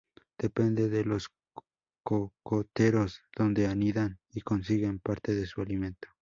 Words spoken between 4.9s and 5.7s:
parte de su